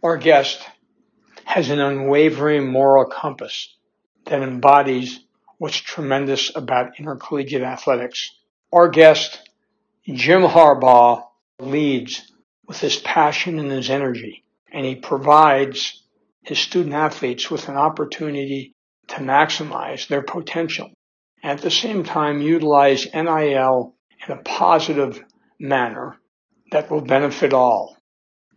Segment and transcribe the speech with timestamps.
[0.00, 0.64] Our guest
[1.44, 3.74] has an unwavering moral compass
[4.26, 5.18] that embodies
[5.58, 8.30] what's tremendous about intercollegiate athletics.
[8.72, 9.50] Our guest,
[10.06, 11.24] Jim Harbaugh,
[11.58, 12.30] leads
[12.64, 16.04] with his passion and his energy, and he provides
[16.42, 18.74] his student athletes with an opportunity
[19.08, 20.92] to maximize their potential.
[21.42, 25.24] At the same time, utilize NIL in a positive
[25.58, 26.20] manner
[26.70, 27.97] that will benefit all.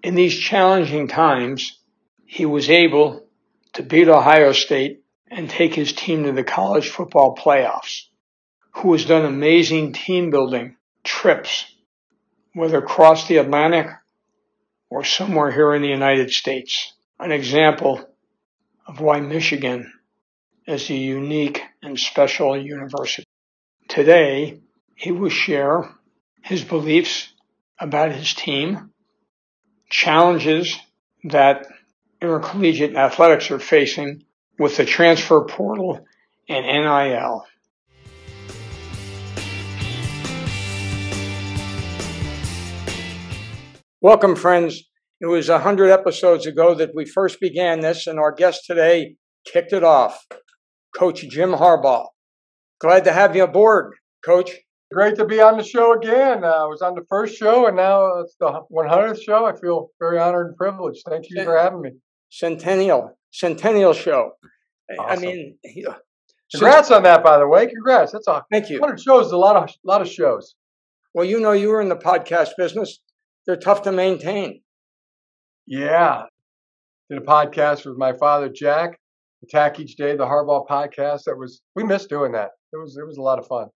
[0.03, 1.77] In these challenging times,
[2.25, 3.27] he was able
[3.73, 8.07] to beat Ohio State and take his team to the college football playoffs,
[8.71, 11.65] who has done amazing team building trips,
[12.53, 13.87] whether across the Atlantic
[14.89, 16.93] or somewhere here in the United States.
[17.19, 18.03] An example
[18.87, 19.91] of why Michigan
[20.67, 23.27] is a unique and special university.
[23.87, 24.59] Today,
[24.95, 25.95] he will share
[26.43, 27.31] his beliefs
[27.79, 28.90] about his team,
[29.91, 30.79] challenges
[31.25, 31.67] that
[32.21, 34.23] intercollegiate athletics are facing
[34.57, 36.05] with the transfer portal
[36.49, 37.45] and NIL.
[43.99, 44.83] Welcome, friends.
[45.19, 49.73] It was 100 episodes ago that we first began this, and our guest today kicked
[49.73, 50.25] it off.
[50.95, 52.07] Coach Jim Harbaugh.
[52.79, 53.93] Glad to have you aboard,
[54.25, 54.51] Coach.
[54.93, 56.43] Great to be on the show again.
[56.43, 59.45] Uh, I was on the first show, and now it's the 100th show.
[59.45, 61.03] I feel very honored and privileged.
[61.07, 61.91] Thank you for having me.
[62.29, 64.31] Centennial, Centennial show.
[64.99, 65.05] Awesome.
[65.09, 65.57] I mean,
[66.51, 67.67] congrats on that, by the way.
[67.67, 68.11] Congrats.
[68.11, 68.43] That's all.
[68.51, 68.81] Thank you.
[68.81, 70.55] 100 shows is a lot of a lot of shows.
[71.13, 72.99] Well, you know, you were in the podcast business.
[73.45, 74.61] They're tough to maintain.
[75.67, 76.23] Yeah.
[77.09, 78.99] Did a podcast with my father, Jack.
[79.43, 81.23] Attack Each Day, the Harbaugh podcast.
[81.25, 82.51] That was we missed doing that.
[82.73, 83.69] It was it was a lot of fun.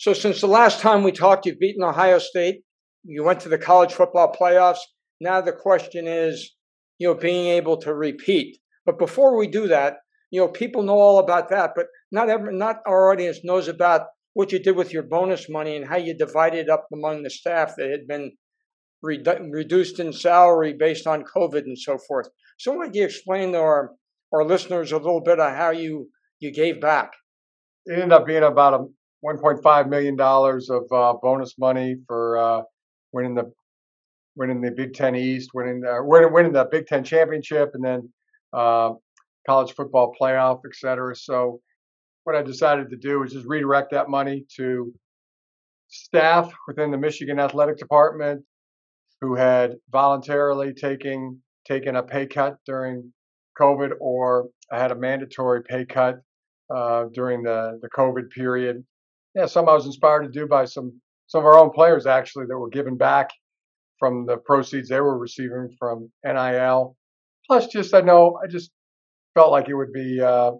[0.00, 2.62] So since the last time we talked, you've beaten Ohio State.
[3.04, 4.78] You went to the college football playoffs.
[5.20, 6.56] Now the question is,
[6.98, 8.56] you know, being able to repeat.
[8.86, 9.98] But before we do that,
[10.30, 14.06] you know, people know all about that, but not every, not our audience knows about
[14.32, 17.74] what you did with your bonus money and how you divided up among the staff
[17.76, 18.32] that had been
[19.04, 22.30] redu- reduced in salary based on COVID and so forth.
[22.58, 23.92] So, why don't you explain to our
[24.32, 27.12] our listeners a little bit of how you you gave back.
[27.84, 28.86] It ended up being about a
[29.24, 32.62] 1.5 million dollars of uh, bonus money for uh,
[33.12, 33.52] winning the
[34.36, 38.12] winning the Big Ten East, winning uh, winning, winning the Big Ten championship, and then
[38.52, 38.92] uh,
[39.46, 41.14] college football playoff, et cetera.
[41.14, 41.60] So
[42.24, 44.92] what I decided to do was just redirect that money to
[45.88, 48.44] staff within the Michigan athletic department
[49.20, 53.12] who had voluntarily taken taken a pay cut during
[53.60, 56.20] COVID, or I had a mandatory pay cut
[56.74, 58.82] uh, during the, the COVID period.
[59.34, 62.46] Yeah, some I was inspired to do by some some of our own players actually
[62.46, 63.30] that were given back
[63.98, 66.96] from the proceeds they were receiving from NIL.
[67.46, 68.70] Plus, just I know I just
[69.34, 70.52] felt like it would be uh,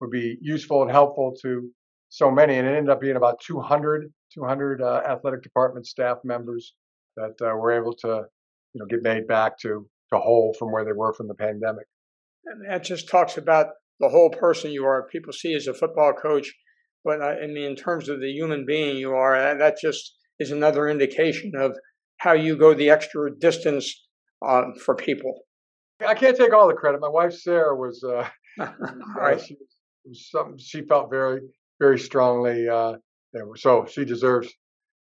[0.00, 1.70] would be useful and helpful to
[2.10, 6.74] so many, and it ended up being about 200 200 uh, athletic department staff members
[7.16, 8.24] that uh, were able to
[8.74, 11.86] you know get made back to to whole from where they were from the pandemic.
[12.44, 13.68] And that just talks about
[14.00, 15.08] the whole person you are.
[15.08, 16.52] People see as a football coach,
[17.04, 20.88] but I mean, in terms of the human being you are, that just is another
[20.88, 21.76] indication of
[22.18, 24.06] how you go the extra distance
[24.46, 25.40] um, for people.
[26.06, 27.00] I can't take all the credit.
[27.00, 28.28] My wife Sarah was, uh,
[29.16, 29.40] right.
[29.40, 29.56] she,
[30.04, 31.40] was something she felt very,
[31.80, 32.68] very strongly.
[32.68, 32.94] Uh,
[33.56, 34.52] so she deserves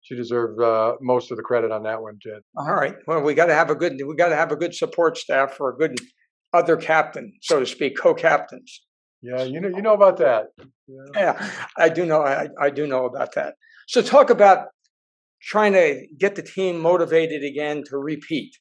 [0.01, 2.41] she deserves uh, most of the credit on that one, Jed.
[2.55, 2.95] All right.
[3.05, 5.53] Well, we got to have a good we got to have a good support staff
[5.53, 5.97] for a good
[6.53, 8.81] other captain, so to speak, co-captains.
[9.21, 10.47] Yeah, you know, you know about that.
[10.87, 12.21] Yeah, yeah I do know.
[12.21, 13.55] I, I do know about that.
[13.87, 14.67] So, talk about
[15.41, 18.55] trying to get the team motivated again to repeat,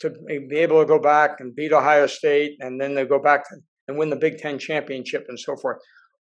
[0.00, 0.10] to
[0.48, 3.44] be able to go back and beat Ohio State, and then they go back
[3.86, 5.78] and win the Big Ten championship and so forth.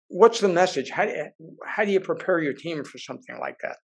[0.09, 0.89] What's the message?
[0.89, 1.25] How do you,
[1.65, 3.77] how do you prepare your team for something like that?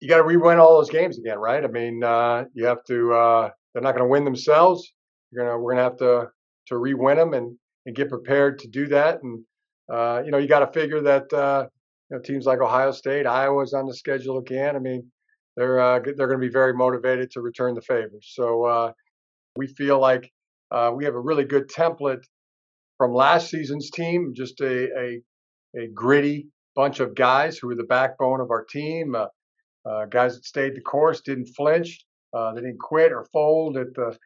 [0.00, 1.64] You got to re-win all those games again, right?
[1.64, 3.12] I mean, uh, you have to.
[3.12, 4.92] Uh, they're not going to win themselves.
[5.32, 5.58] You're gonna.
[5.58, 6.28] We're gonna have to
[6.68, 9.22] to re-win them and, and get prepared to do that.
[9.22, 9.44] And
[9.92, 11.66] uh, you know, you got to figure that uh,
[12.10, 14.76] you know, teams like Ohio State, Iowa's on the schedule again.
[14.76, 15.10] I mean,
[15.56, 18.18] they're uh, they're going to be very motivated to return the favor.
[18.22, 18.92] So uh,
[19.56, 20.30] we feel like
[20.70, 22.22] uh, we have a really good template
[22.98, 25.22] from last season's team, just a, a,
[25.76, 30.44] a gritty bunch of guys who were the backbone of our team, uh, guys that
[30.44, 34.16] stayed the course, didn't flinch, they didn't quit or fold at the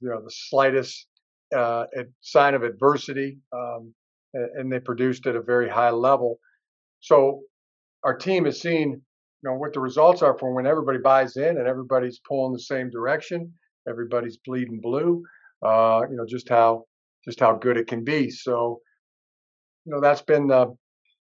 [0.00, 1.06] you know the slightest
[2.20, 3.94] sign of adversity, um,
[4.34, 6.38] and, they produced at a very high level.
[7.00, 7.42] So
[8.04, 11.58] our team has seen you know what the results are for when everybody buys in
[11.58, 13.52] and everybody's pulling the same direction,
[13.88, 15.22] everybody's bleeding blue.
[15.64, 16.84] Uh, you know just how
[17.24, 18.30] just how good it can be.
[18.30, 18.80] So
[19.84, 20.74] you know that's been the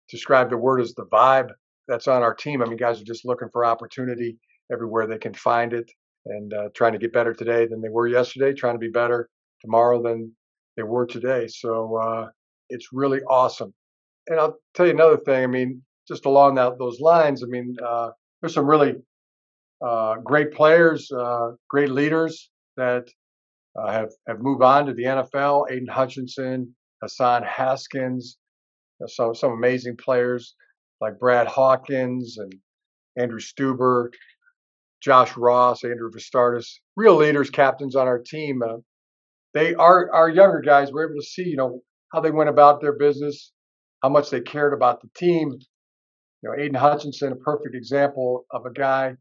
[0.08, 1.50] describe the word as the vibe
[1.86, 2.62] that's on our team.
[2.62, 4.38] I mean, guys are just looking for opportunity
[4.72, 5.90] everywhere they can find it
[6.26, 9.28] and uh, trying to get better today than they were yesterday, trying to be better
[9.60, 10.32] tomorrow than
[10.76, 11.46] they were today.
[11.48, 12.28] So uh,
[12.68, 13.72] it's really awesome.
[14.28, 15.42] And I'll tell you another thing.
[15.42, 18.10] I mean, just along that, those lines, I mean, uh,
[18.40, 18.94] there's some really
[19.84, 23.08] uh, great players, uh, great leaders that
[23.78, 25.70] uh, have have moved on to the NFL.
[25.70, 28.38] Aidan Hutchinson, Hassan Haskins,
[28.98, 30.54] you know, some some amazing players
[31.00, 32.52] like Brad Hawkins and
[33.16, 34.08] Andrew Stueber,
[35.00, 38.62] Josh Ross, Andrew Vastardis, real leaders, captains on our team.
[38.62, 38.78] Uh,
[39.54, 40.92] they are our younger guys.
[40.92, 41.80] We're able to see, you know,
[42.12, 43.52] how they went about their business,
[44.02, 45.52] how much they cared about the team.
[46.42, 49.16] You know, Aidan Hutchinson, a perfect example of a guy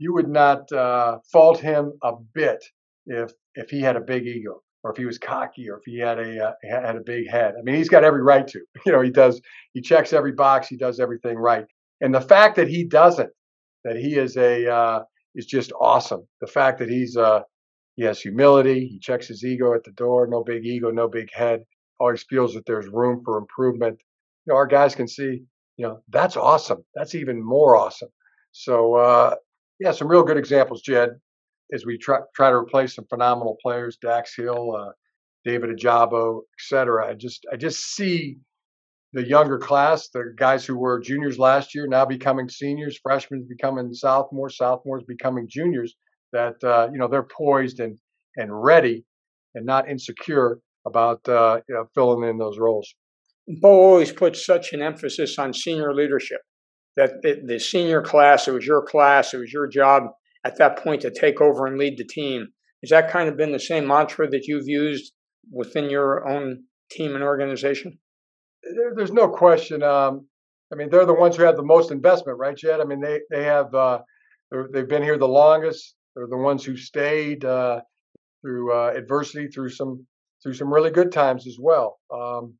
[0.00, 2.64] you would not uh, fault him a bit
[3.06, 5.98] if if he had a big ego or if he was cocky or if he
[5.98, 7.54] had a uh, had a big head.
[7.56, 8.60] I mean, he's got every right to.
[8.86, 9.40] You know, he does.
[9.74, 10.68] He checks every box.
[10.68, 11.66] He does everything right.
[12.00, 13.30] And the fact that he doesn't,
[13.84, 15.00] that he is a uh,
[15.34, 16.26] is just awesome.
[16.40, 17.40] The fact that he's uh,
[18.00, 18.88] he has humility.
[18.88, 20.26] He checks his ego at the door.
[20.26, 20.90] No big ego.
[20.90, 21.64] No big head.
[21.98, 24.00] Always feels that there's room for improvement.
[24.46, 25.42] You know, our guys can see.
[25.76, 26.82] You know, that's awesome.
[26.94, 28.08] That's even more awesome.
[28.52, 29.34] So uh,
[29.80, 31.10] yeah, some real good examples, Jed
[31.74, 34.92] as we try try to replace some phenomenal players, Dax Hill, uh,
[35.44, 37.06] David Ojabo, etc.
[37.06, 38.38] I just I just see
[39.12, 43.92] the younger class, the guys who were juniors last year now becoming seniors, freshmen becoming
[43.92, 45.94] sophomores, sophomores becoming juniors.
[46.32, 47.98] That uh, you know they're poised and
[48.36, 49.04] and ready,
[49.54, 52.94] and not insecure about uh, you know, filling in those roles.
[53.60, 56.40] Bo always puts such an emphasis on senior leadership.
[56.96, 60.04] That the, the senior class, it was your class, it was your job
[60.44, 62.48] at that point to take over and lead the team.
[62.82, 65.12] Has that kind of been the same mantra that you've used
[65.52, 67.98] within your own team and organization?
[68.62, 69.82] There, there's no question.
[69.82, 70.26] Um,
[70.72, 72.80] I mean, they're the ones who have the most investment, right, Jed?
[72.80, 74.00] I mean, they they have uh,
[74.72, 75.94] they've been here the longest.
[76.14, 77.80] They're the ones who stayed uh,
[78.42, 80.06] through uh, adversity, through some
[80.42, 81.98] through some really good times as well.
[82.12, 82.54] Um,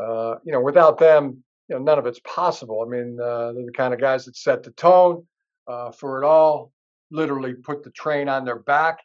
[0.00, 2.82] uh, you know, without them, you know, none of it's possible.
[2.84, 5.26] I mean, uh, they're the kind of guys that set the tone
[5.68, 6.72] uh, for it all
[7.10, 8.98] literally put the train on their back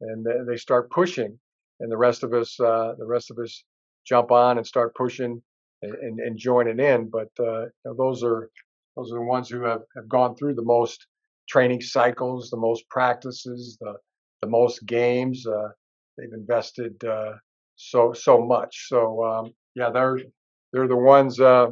[0.00, 1.38] and they start pushing
[1.80, 3.64] and the rest of us uh, the rest of us
[4.06, 5.42] jump on and start pushing
[5.82, 8.50] and, and, and joining in but you know, those are
[8.96, 11.06] those are the ones who have, have gone through the most
[11.48, 13.94] training cycles the most practices the
[14.42, 15.68] the most games uh,
[16.16, 17.32] they've invested uh,
[17.76, 20.18] so so much so um, yeah they're
[20.72, 21.66] they're the ones uh,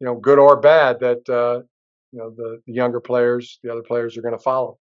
[0.00, 1.62] you know good or bad that uh,
[2.12, 4.78] you know the, the younger players the other players are going to follow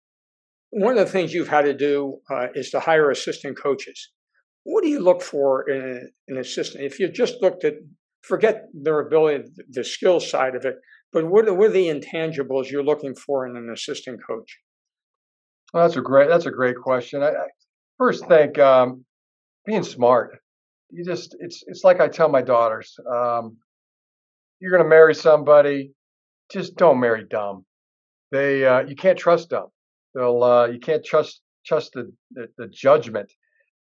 [0.70, 4.10] one of the things you've had to do uh, is to hire assistant coaches.
[4.62, 6.84] What do you look for in an assistant?
[6.84, 7.74] If you just looked at,
[8.22, 10.76] forget their ability, the skill side of it,
[11.12, 14.58] but what are, what are the intangibles you're looking for in an assistant coach?
[15.72, 17.22] Well, that's a great that's a great question.
[17.22, 17.46] I, I
[17.98, 19.04] first think um,
[19.66, 20.38] being smart.
[20.90, 22.96] You just it's it's like I tell my daughters.
[23.10, 23.56] Um,
[24.60, 25.92] you're going to marry somebody,
[26.50, 27.64] just don't marry dumb.
[28.32, 29.68] They uh, you can't trust dumb.
[30.14, 33.32] They'll uh, you can't trust trust the, the, the judgment.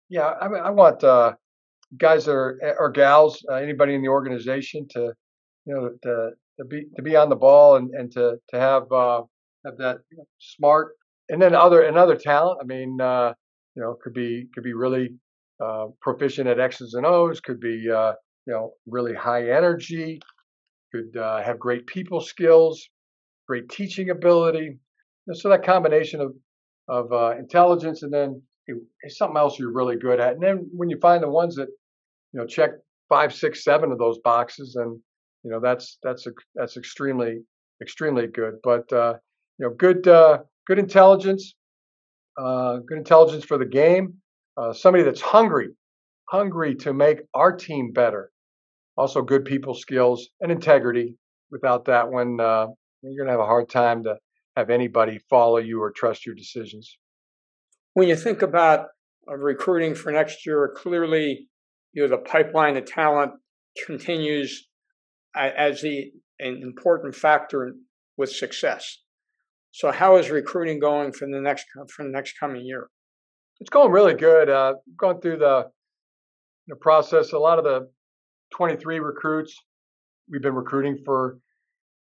[0.09, 1.33] Yeah, I, I want uh,
[1.97, 5.13] guys that are or gals, uh, anybody in the organization to
[5.65, 8.91] you know to, to be to be on the ball and, and to to have
[8.91, 9.21] uh,
[9.65, 10.93] have that you know, smart
[11.29, 12.59] and then other another talent.
[12.61, 13.33] I mean, uh,
[13.75, 15.15] you know, could be could be really
[15.63, 17.39] uh, proficient at X's and O's.
[17.39, 18.13] Could be uh,
[18.45, 20.19] you know really high energy.
[20.93, 22.87] Could uh, have great people skills,
[23.47, 24.77] great teaching ability
[25.33, 26.33] so that combination of
[26.87, 28.41] of uh, intelligence and then
[29.01, 30.33] it's something else you're really good at.
[30.33, 31.67] And then when you find the ones that
[32.33, 32.71] you know check
[33.09, 34.99] five, six, seven of those boxes, and
[35.43, 37.41] you know that's that's that's extremely
[37.81, 38.55] extremely good.
[38.63, 39.15] But uh,
[39.57, 41.55] you know, good uh, good intelligence,
[42.37, 44.15] uh, good intelligence for the game.
[44.57, 45.69] Uh, somebody that's hungry,
[46.29, 48.31] hungry to make our team better.
[48.97, 51.15] Also, good people skills and integrity.
[51.49, 52.67] without that one, uh,
[53.01, 54.15] you're gonna have a hard time to
[54.55, 56.97] have anybody follow you or trust your decisions.
[57.93, 58.87] When you think about
[59.29, 61.47] uh, recruiting for next year, clearly,
[61.93, 63.33] you know, the pipeline of talent
[63.85, 64.67] continues
[65.35, 67.73] as the an important factor
[68.17, 68.97] with success.
[69.71, 72.89] So, how is recruiting going for the next for the next coming year?
[73.59, 74.49] It's going really good.
[74.49, 75.69] Uh, going through the
[76.67, 77.31] the process.
[77.31, 77.89] A lot of the
[78.51, 79.55] 23 recruits
[80.29, 81.37] we've been recruiting for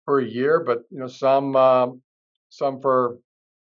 [0.05, 2.01] for a year, but you know some um,
[2.49, 3.17] some for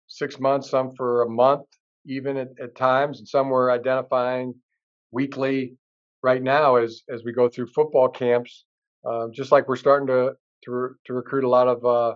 [0.08, 1.68] six months, some for a month,
[2.06, 4.54] even at, at times, and some we're identifying
[5.12, 5.76] weekly
[6.24, 8.66] right now as as we go through football camps.
[9.06, 10.34] Uh, just like we're starting to
[10.66, 12.16] to, to recruit a lot of uh,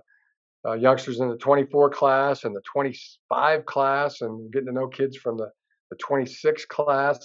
[0.68, 5.18] uh, youngsters in the 24 class and the 25 class, and getting to know kids
[5.18, 5.50] from the
[5.90, 7.20] the 26 class.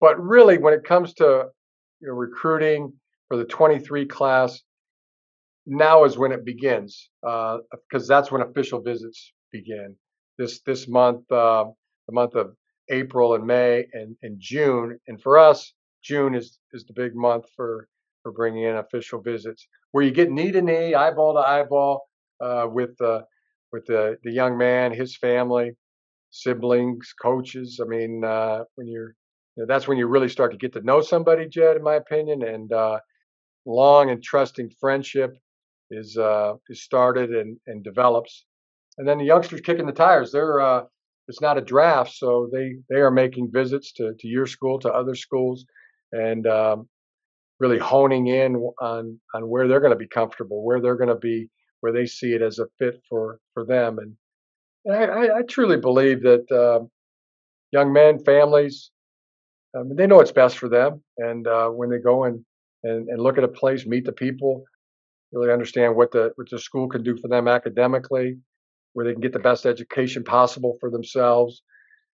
[0.00, 1.46] But really, when it comes to
[2.00, 2.92] you know, recruiting
[3.28, 4.60] for the 23 class,
[5.66, 7.62] now is when it begins because
[7.94, 9.96] uh, that's when official visits begin.
[10.36, 11.64] This this month, uh,
[12.06, 12.54] the month of
[12.90, 15.72] April and May and, and June, and for us,
[16.02, 17.88] June is is the big month for
[18.24, 22.08] for bringing in official visits, where you get knee to knee, eyeball to eyeball
[22.40, 23.24] uh, with the
[23.72, 25.76] with the the young man, his family,
[26.30, 27.78] siblings, coaches.
[27.80, 29.14] I mean, uh, when you're
[29.56, 31.94] you know, that's when you really start to get to know somebody, Jed, in my
[31.94, 32.98] opinion, and uh,
[33.66, 35.36] long and trusting friendship
[35.90, 38.46] is uh, is started and, and develops.
[38.98, 40.32] And then the youngsters kicking the tires.
[40.32, 40.84] They're uh,
[41.28, 44.92] it's not a draft, so they they are making visits to to your school, to
[44.92, 45.64] other schools,
[46.12, 46.88] and um,
[47.60, 51.14] really honing in on on where they're going to be comfortable, where they're going to
[51.14, 51.48] be,
[51.80, 53.98] where they see it as a fit for for them.
[53.98, 54.14] And,
[54.86, 56.84] and I, I, truly believe that uh,
[57.72, 58.90] young men, families,
[59.76, 61.02] um, they know what's best for them.
[61.18, 62.44] And uh, when they go and,
[62.82, 64.64] and and look at a place, meet the people,
[65.32, 68.36] really understand what the what the school can do for them academically,
[68.92, 71.62] where they can get the best education possible for themselves.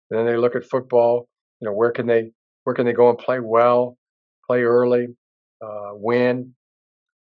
[0.10, 1.27] And then they look at football.
[1.62, 2.32] You know, where can they
[2.63, 3.98] where can they go and play well,
[4.46, 5.08] play early,
[5.61, 6.53] uh, win,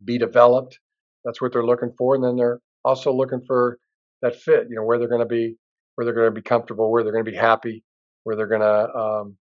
[0.04, 0.78] be developed.
[1.24, 2.14] That's what they're looking for.
[2.14, 3.78] And then they're also looking for
[4.22, 4.66] that fit.
[4.68, 5.56] You know, where they're going to be,
[5.94, 7.84] where they're going to be comfortable, where they're going to be happy,
[8.24, 9.36] where they're going to um,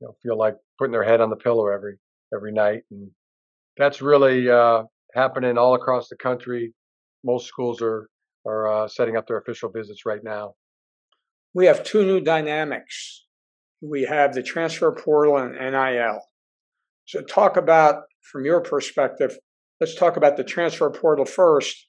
[0.00, 1.96] you know feel like putting their head on the pillow every
[2.34, 2.82] every night.
[2.90, 3.10] And
[3.76, 6.72] that's really uh, happening all across the country.
[7.24, 8.08] Most schools are
[8.46, 10.54] are uh, setting up their official visits right now.
[11.54, 13.24] We have two new dynamics.
[13.80, 16.20] We have the transfer portal and NIL.
[17.06, 19.36] So, talk about from your perspective.
[19.80, 21.86] Let's talk about the transfer portal first,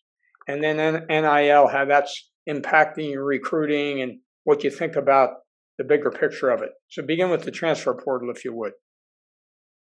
[0.47, 5.29] and then NIL, how that's impacting your recruiting and what you think about
[5.77, 6.71] the bigger picture of it.
[6.89, 8.73] So, begin with the transfer portal, if you would.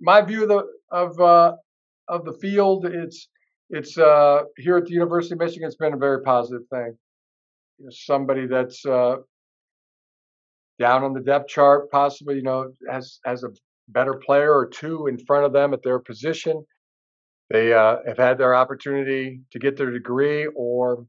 [0.00, 1.52] My view of the of uh,
[2.08, 3.28] of the field, it's
[3.70, 5.66] it's uh, here at the University of Michigan.
[5.66, 6.96] It's been a very positive thing.
[7.90, 9.16] Somebody that's uh,
[10.78, 13.48] down on the depth chart, possibly, you know, has has a
[13.88, 16.64] better player or two in front of them at their position.
[17.50, 21.06] They uh, have had their opportunity to get their degree, or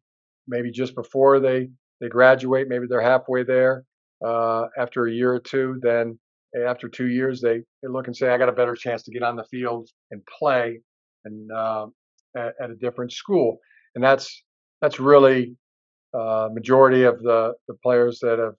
[0.48, 1.70] maybe just before they
[2.00, 3.84] they graduate, maybe they're halfway there
[4.24, 5.80] uh, after a year or two.
[5.82, 6.20] Then
[6.66, 9.24] after two years, they they look and say, "I got a better chance to get
[9.24, 10.80] on the field and play."
[11.26, 11.88] And uh,
[12.36, 13.60] at, at a different school,
[13.96, 14.44] and that's
[14.82, 15.56] that's really
[16.14, 18.56] uh, majority of the the players that have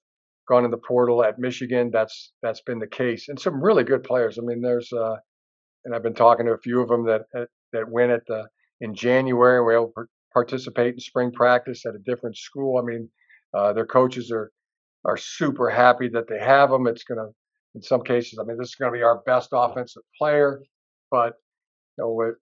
[0.48, 1.90] gone in the portal at Michigan.
[1.92, 4.38] That's that's been the case, and some really good players.
[4.38, 5.16] I mean, there's uh,
[5.84, 7.22] and I've been talking to a few of them that
[7.72, 8.48] that went at the
[8.80, 12.78] in January able to participate in spring practice at a different school.
[12.78, 13.08] I mean,
[13.56, 14.50] uh, their coaches are
[15.04, 16.86] are super happy that they have them.
[16.86, 17.28] It's to,
[17.74, 20.60] in some cases, I mean, this is to be our best offensive player,
[21.10, 21.34] but
[21.96, 22.32] you know,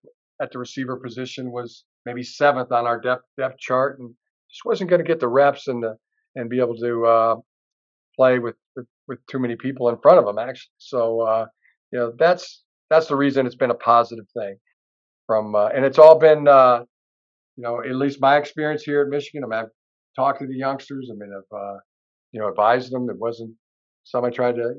[0.41, 4.15] at the receiver position was maybe seventh on our depth depth chart, and
[4.51, 5.97] just wasn't going to get the reps and the
[6.35, 7.37] and be able to uh,
[8.17, 10.39] play with, with, with too many people in front of him.
[10.39, 11.47] Actually, so uh,
[11.93, 14.57] you know that's that's the reason it's been a positive thing.
[15.27, 16.85] From uh, and it's all been uh,
[17.57, 19.45] you know at least my experience here at Michigan.
[19.45, 19.71] I mean, I've
[20.15, 21.11] talked to the youngsters.
[21.11, 21.79] I mean, I've uh,
[22.33, 23.09] you know advised them.
[23.11, 23.55] It wasn't
[24.05, 24.75] some I tried to.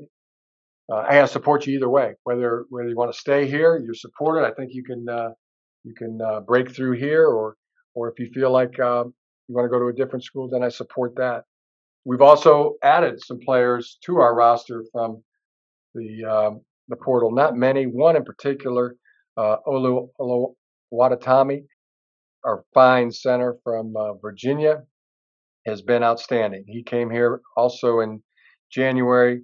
[0.90, 2.14] Uh, I support you either way.
[2.24, 4.46] Whether whether you want to stay here, you're supported.
[4.46, 5.06] I think you can
[5.84, 7.56] you can uh, break through here, or
[7.94, 9.04] or if you feel like uh,
[9.48, 11.44] you want to go to a different school, then I support that.
[12.08, 15.22] We've also added some players to our roster from
[15.94, 17.30] the um, the portal.
[17.30, 17.84] Not many.
[17.84, 18.96] One in particular,
[19.36, 20.54] uh, Olu, Olu
[20.90, 21.64] Watatami,
[22.46, 24.84] our fine center from uh, Virginia,
[25.66, 26.64] has been outstanding.
[26.66, 28.22] He came here also in
[28.72, 29.42] January,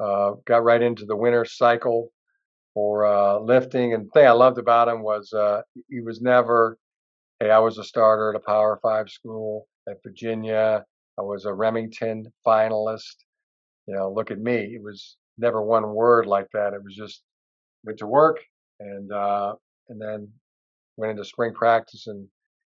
[0.00, 2.10] uh, got right into the winter cycle
[2.72, 3.92] for uh, lifting.
[3.92, 5.60] And the thing I loved about him was uh,
[5.90, 6.78] he was never
[7.38, 10.86] hey, I was a starter at a Power Five school at Virginia.
[11.18, 13.16] I was a Rimington finalist.
[13.86, 14.74] You know, look at me.
[14.74, 16.74] It was never one word like that.
[16.74, 17.22] It was just
[17.84, 18.38] went to work
[18.80, 19.54] and uh,
[19.88, 20.28] and then
[20.96, 22.26] went into spring practice and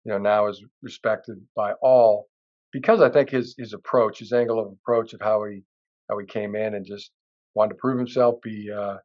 [0.06, 2.28] you know now is respected by all
[2.72, 5.64] because I think his his approach, his angle of approach of how he
[6.10, 7.12] how he came in and just
[7.56, 8.98] wanted to prove himself, be uh,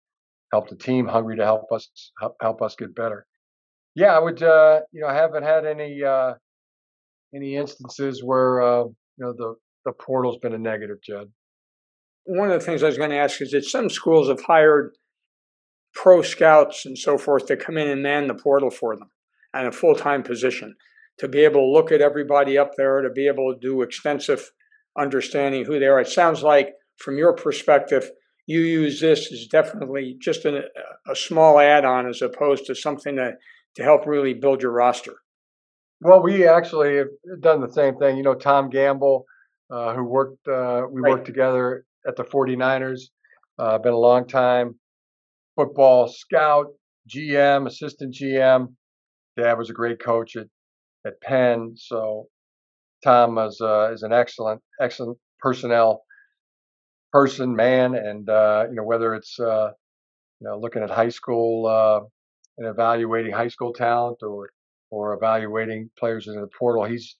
[0.52, 3.26] the team, hungry to help us help, help us get better.
[3.94, 4.42] Yeah, I would.
[4.42, 6.34] Uh, you know, I haven't had any uh,
[7.34, 8.84] any instances where uh,
[9.18, 9.54] you know the
[9.85, 11.28] the portal's been a negative, Jed.
[12.25, 14.94] One of the things I was going to ask is that some schools have hired
[15.94, 19.11] pro scouts and so forth to come in and man the portal for them
[19.52, 20.75] and a full time position
[21.18, 24.50] to be able to look at everybody up there, to be able to do extensive
[24.99, 26.00] understanding who they are.
[26.00, 28.11] It sounds like, from your perspective,
[28.47, 30.64] you use this as definitely just a,
[31.09, 33.33] a small add on as opposed to something to,
[33.76, 35.14] to help really build your roster.
[36.04, 37.08] Well, we actually have
[37.40, 38.18] done the same thing.
[38.18, 39.25] You know, Tom Gamble,
[39.70, 41.12] uh, who worked, uh, we right.
[41.12, 43.04] worked together at the 49ers,
[43.58, 44.75] uh, been a long time
[45.56, 46.66] football scout,
[47.08, 48.75] GM, assistant GM.
[49.38, 50.49] Dad was a great coach at,
[51.06, 51.73] at Penn.
[51.75, 52.26] So
[53.02, 56.02] Tom is, uh, is an excellent, excellent personnel
[57.12, 57.94] person, man.
[57.94, 59.70] And, uh, you know, whether it's, uh,
[60.40, 62.00] you know, looking at high school uh,
[62.58, 64.50] and evaluating high school talent or,
[64.94, 67.16] or evaluating players in the portal, he's,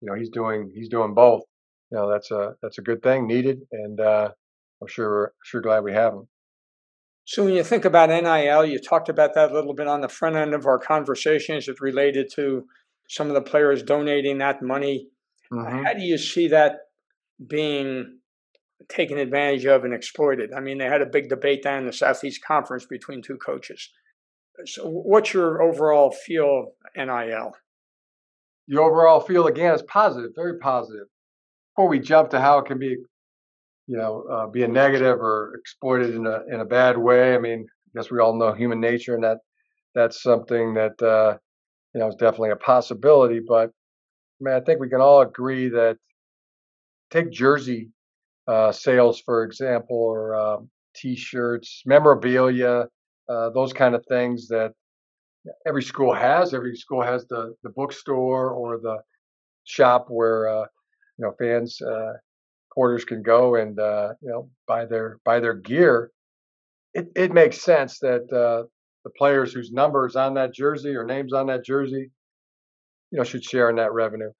[0.00, 1.42] you know, he's doing, he's doing both.
[1.90, 3.60] You know, that's a, that's a good thing needed.
[3.70, 4.30] And uh,
[4.80, 6.28] I'm sure, sure glad we have him.
[7.26, 10.08] So when you think about NIL, you talked about that a little bit on the
[10.08, 11.68] front end of our conversations.
[11.68, 12.64] It related to
[13.10, 15.08] some of the players donating that money.
[15.52, 15.84] Mm-hmm.
[15.84, 16.76] How do you see that
[17.46, 18.20] being
[18.88, 20.54] taken advantage of and exploited?
[20.54, 23.90] I mean, they had a big debate down in the Southeast Conference between two coaches.
[24.64, 27.52] So, what's your overall feel of NIL?
[28.68, 31.06] The overall feel again is positive, very positive.
[31.74, 32.96] Before we jump to how it can be
[33.88, 37.34] you know, uh, be a negative or exploited in a in a bad way.
[37.34, 39.38] I mean, I guess we all know human nature, and that
[39.94, 41.38] that's something that uh,
[41.94, 43.40] you know is definitely a possibility.
[43.46, 45.96] But I mean, I think we can all agree that
[47.10, 47.88] take jersey
[48.46, 52.88] uh, sales, for example, or um, T-shirts, memorabilia,
[53.28, 54.72] uh, those kind of things that
[55.66, 56.54] every school has.
[56.54, 58.98] Every school has the the bookstore or the
[59.64, 60.66] shop where uh,
[61.18, 62.14] you know fans uh,
[62.70, 66.10] supporters can go and uh, you know buy their buy their gear,
[66.94, 68.66] it, it makes sense that uh,
[69.04, 72.10] the players whose numbers on that jersey or names on that jersey,
[73.10, 74.30] you know, should share in that revenue.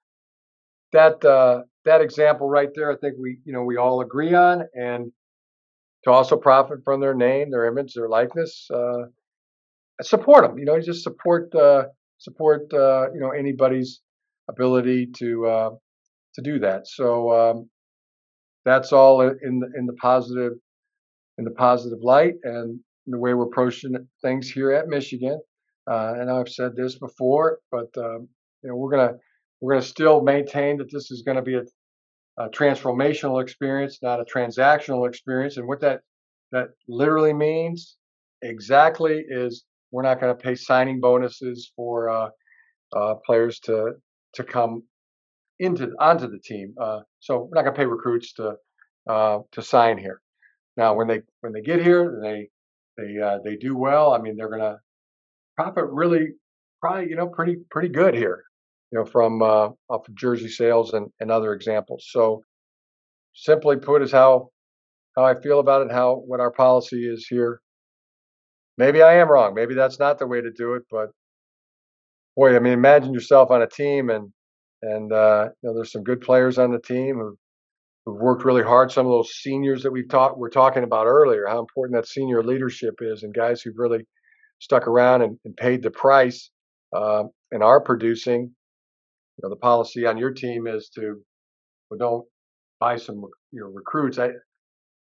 [0.91, 4.63] That uh, that example right there, I think we you know we all agree on,
[4.73, 5.11] and
[6.03, 9.03] to also profit from their name, their image, their likeness, uh,
[10.01, 10.57] support them.
[10.57, 11.85] You know, just support uh,
[12.17, 14.01] support uh, you know anybody's
[14.49, 15.69] ability to uh,
[16.35, 16.87] to do that.
[16.87, 17.69] So um,
[18.65, 20.53] that's all in the, in the positive
[21.37, 25.39] in the positive light and the way we're approaching things here at Michigan.
[25.89, 28.27] Uh, and I've said this before, but um,
[28.61, 29.13] you know we're gonna
[29.61, 31.63] we're gonna still maintain that this is going to be a,
[32.39, 35.57] a, transformational experience, not a transactional experience.
[35.57, 36.01] And what that
[36.51, 37.97] that literally means
[38.41, 42.29] exactly is we're not going to pay signing bonuses for uh,
[42.95, 43.93] uh, players to
[44.33, 44.83] to come
[45.59, 46.73] into onto the team.
[46.79, 48.55] Uh, so we're not going to pay recruits to
[49.09, 50.21] uh, to sign here.
[50.77, 52.49] Now, when they when they get here, they
[52.97, 54.13] they uh, they do well.
[54.13, 54.77] I mean, they're going to
[55.57, 56.29] profit really
[56.79, 58.43] probably you know pretty pretty good here.
[58.91, 62.07] You know, from uh, off of jersey sales and, and other examples.
[62.09, 62.43] So,
[63.33, 64.49] simply put, is how
[65.15, 65.91] how I feel about it.
[65.91, 67.61] How what our policy is here.
[68.77, 69.53] Maybe I am wrong.
[69.53, 70.83] Maybe that's not the way to do it.
[70.89, 71.09] But
[72.35, 74.31] boy, I mean, imagine yourself on a team and
[74.81, 77.37] and uh, you know, there's some good players on the team who
[78.05, 78.91] who've worked really hard.
[78.91, 82.43] Some of those seniors that we've talked we're talking about earlier, how important that senior
[82.43, 84.05] leadership is, and guys who've really
[84.59, 86.49] stuck around and, and paid the price
[86.95, 88.53] uh, and are producing.
[89.41, 91.15] You know, the policy on your team is to
[91.89, 92.25] well, don't
[92.79, 93.21] buy some
[93.51, 94.19] you know recruits.
[94.19, 94.31] I I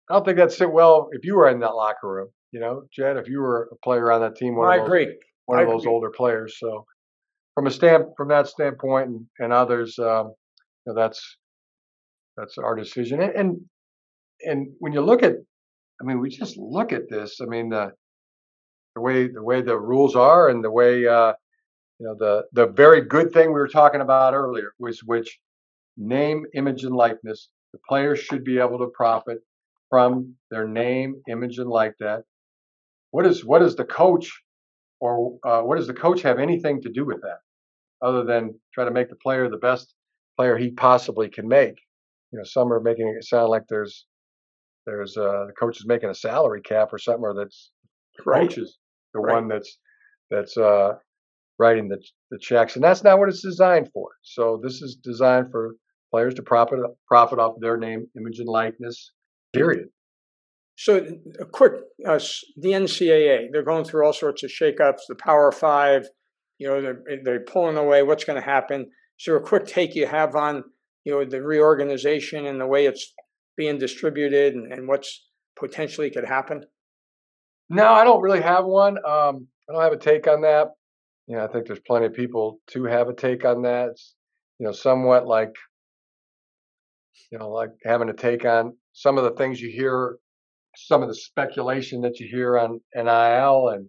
[0.09, 2.27] don't think that sit well if you were in that locker room.
[2.51, 4.87] You know, Jed, if you were a player on that team, one I of those,
[4.87, 5.17] agree.
[5.45, 5.93] One I of those agree.
[5.93, 6.57] older players.
[6.59, 6.85] So
[7.55, 10.33] from a stand from that standpoint and, and others, um,
[10.85, 11.37] you know, that's
[12.35, 13.21] that's our decision.
[13.21, 13.57] And, and
[14.41, 15.33] and when you look at,
[16.01, 17.39] I mean, we just look at this.
[17.41, 17.91] I mean, the
[18.95, 21.33] the way the way the rules are and the way uh,
[21.99, 25.39] you know the the very good thing we were talking about earlier was which
[25.97, 27.49] name, image, and likeness.
[27.73, 29.39] The players should be able to profit
[29.89, 32.23] from their name, image, and like that.
[33.11, 34.31] What is what is the coach
[35.01, 37.39] or uh, what does the coach have anything to do with that?
[38.01, 39.95] other than try to make the player the best
[40.37, 41.77] player he possibly can make.
[42.31, 44.05] You know, some are making it sound like there's
[44.85, 47.71] there's uh, the coach is making a salary cap or something, or that's
[48.25, 48.47] Right.
[48.49, 48.77] coach is
[49.13, 49.35] the Right.
[49.35, 49.79] one that's
[50.29, 50.97] that's uh,
[51.59, 54.09] writing the the checks, and that's not what it's designed for.
[54.23, 55.75] So this is designed for
[56.11, 59.11] players to profit profit off their name, image, and likeness.
[59.53, 59.89] Period.
[60.75, 61.05] So,
[61.41, 61.73] a quick,
[62.07, 62.19] uh,
[62.55, 64.99] the NCAA, they're going through all sorts of shakeups.
[65.09, 66.07] The Power Five,
[66.57, 68.03] you know, they're they're pulling away.
[68.03, 68.89] What's going to happen?
[69.17, 70.63] So a quick take you have on,
[71.03, 73.13] you know, the reorganization and the way it's
[73.57, 75.25] being distributed and, and what's
[75.57, 76.63] potentially could happen?
[77.69, 78.97] No, I don't really have one.
[79.05, 80.69] Um, I don't have a take on that.
[81.29, 83.89] You know, I think there's plenty of people to have a take on that.
[83.89, 84.15] It's,
[84.57, 85.53] you know, somewhat like,
[87.31, 90.17] you know, like having a take on some of the things you hear,
[90.75, 93.87] some of the speculation that you hear on NIL and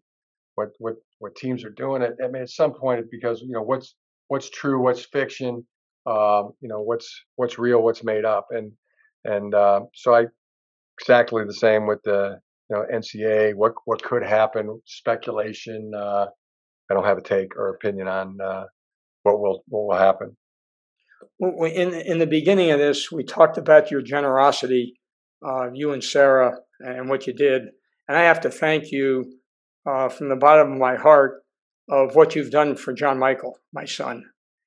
[0.55, 2.03] what what what teams are doing.
[2.03, 2.17] It.
[2.23, 3.95] I mean, at some point, it because you know what's
[4.29, 5.67] what's true, what's fiction,
[6.07, 8.71] um, you know, what's what's real, what's made up, and
[9.25, 10.27] and uh, so I
[11.01, 13.55] exactly the same with the you know NCA.
[13.55, 14.79] What what could happen?
[14.85, 15.91] Speculation.
[15.97, 16.27] Uh,
[16.91, 18.65] I don't have a take or opinion on uh,
[19.23, 20.37] what will what will happen.
[21.41, 24.95] In in the beginning of this, we talked about your generosity,
[25.47, 27.63] uh, you and Sarah, and what you did,
[28.09, 29.33] and I have to thank you
[29.89, 31.43] uh, from the bottom of my heart
[31.89, 34.25] of what you've done for John Michael, my son,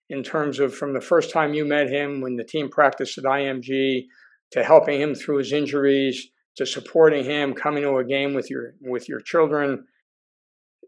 [0.09, 3.23] in terms of from the first time you met him when the team practiced at
[3.23, 4.05] IMG,
[4.51, 8.75] to helping him through his injuries, to supporting him, coming to a game with your
[8.81, 9.85] with your children.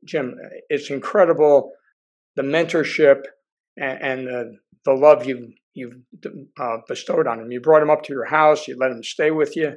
[0.06, 0.36] Jim,
[0.70, 1.72] it's incredible
[2.36, 3.22] the mentorship
[3.78, 5.96] and, and the, the love you've you've
[6.60, 7.52] uh, bestowed on him.
[7.52, 8.68] You brought him up to your house.
[8.68, 9.74] You let him stay with you.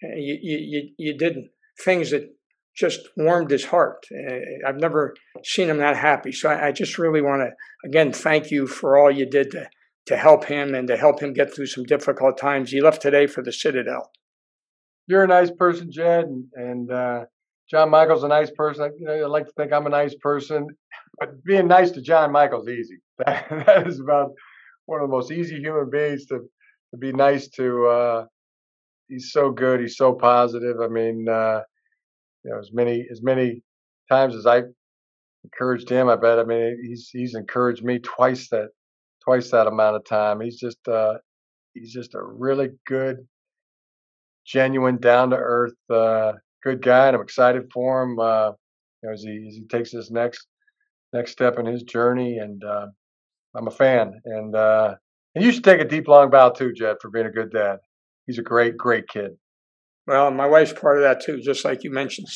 [0.00, 1.36] you you, you did
[1.82, 2.30] things that
[2.74, 4.06] just warmed his heart.
[4.12, 6.32] Uh, I've never seen him that happy.
[6.32, 9.68] So I, I just really want to again thank you for all you did to
[10.06, 12.70] to help him and to help him get through some difficult times.
[12.70, 14.10] He left today for the Citadel.
[15.06, 17.24] You're a nice person, Jed, and, and uh,
[17.70, 18.92] John Michael's a nice person.
[18.98, 20.66] You know, I like to think I'm a nice person,
[21.18, 22.98] but being nice to John Michael's easy.
[23.24, 24.32] That, that is about
[24.86, 26.40] one of the most easy human beings to
[26.90, 27.86] to be nice to.
[27.86, 28.24] Uh,
[29.08, 29.80] he's so good.
[29.80, 30.80] He's so positive.
[30.80, 31.60] I mean, uh,
[32.44, 33.62] you know, as many as many
[34.10, 34.62] times as I
[35.44, 36.40] encouraged him, I bet.
[36.40, 38.70] I mean, he's he's encouraged me twice that
[39.24, 40.40] twice that amount of time.
[40.40, 41.14] He's just uh,
[41.74, 43.26] he's just a really good,
[44.46, 46.32] genuine, down to earth, uh,
[46.64, 48.18] good guy, and I'm excited for him.
[48.18, 48.52] Uh,
[49.02, 50.46] you know, as he as he takes his next
[51.12, 52.86] next step in his journey, and uh,
[53.54, 54.20] I'm a fan.
[54.24, 54.94] And uh,
[55.34, 57.78] and you should take a deep long bow too, Jed, for being a good dad.
[58.26, 59.32] He's a great, great kid.
[60.06, 62.28] Well, my wife's part of that too, just like you mentioned.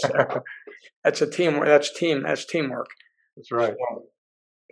[1.04, 1.60] That's a team.
[1.64, 2.22] That's team.
[2.22, 2.88] That's teamwork.
[3.36, 3.74] That's right.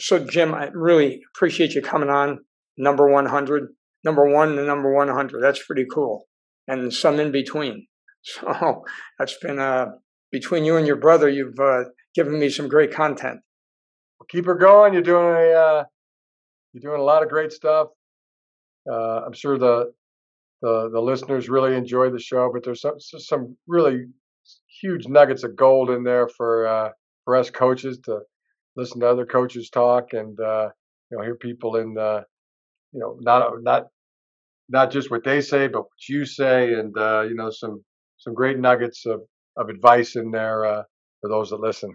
[0.01, 2.41] So, Jim, I really appreciate you coming on.
[2.79, 3.69] Number 100,
[4.05, 5.43] number one to number 100.
[5.43, 6.27] That's pretty cool.
[6.69, 7.87] And some in between.
[8.27, 8.85] So,
[9.19, 9.87] that's been, uh,
[10.33, 11.85] between you and your brother, you've uh,
[12.15, 13.41] given me some great content.
[14.19, 14.93] Well, keep her going.
[14.93, 15.85] You're doing a uh,
[16.73, 17.89] you're doing a lot of great stuff.
[18.91, 19.93] Uh, I'm sure the
[20.63, 24.07] the the listeners really enjoy the show, but there's some some really
[24.81, 26.91] huge nuggets of gold in there for uh,
[27.25, 28.21] for us coaches to
[28.77, 30.69] listen to other coaches talk and uh,
[31.11, 32.25] you know hear people in the
[32.93, 33.87] you know not not
[34.69, 37.85] not just what they say, but what you say, and uh, you know some
[38.27, 39.23] some great nuggets of
[39.57, 40.85] of advice in there uh,
[41.23, 41.93] for those that listen.